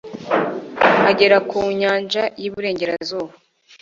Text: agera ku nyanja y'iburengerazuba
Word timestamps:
agera 1.09 1.37
ku 1.49 1.59
nyanja 1.79 2.23
y'iburengerazuba 2.41 3.31